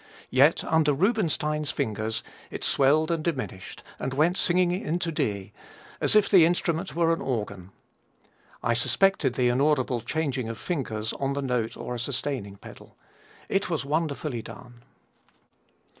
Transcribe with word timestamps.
Yet 0.31 0.63
under 0.63 0.95
Rubinstein's 0.95 1.69
fingers 1.69 2.23
it 2.49 2.63
swelled 2.63 3.11
and 3.11 3.23
diminished, 3.23 3.83
and 3.99 4.15
went 4.15 4.35
singing 4.35 4.71
into 4.71 5.11
D, 5.11 5.53
as 5.99 6.15
if 6.15 6.27
the 6.27 6.43
instrument 6.43 6.95
were 6.95 7.13
an 7.13 7.21
organ. 7.21 7.69
I 8.63 8.73
suspected 8.73 9.35
the 9.35 9.49
inaudible 9.49 10.01
changing 10.01 10.49
of 10.49 10.57
fingers 10.57 11.13
on 11.19 11.33
the 11.33 11.41
note 11.43 11.77
or 11.77 11.93
a 11.93 11.99
sustaining 11.99 12.55
pedal. 12.55 12.97
It 13.47 13.69
was 13.69 13.85
wonderfully 13.85 14.41
done. 14.41 14.81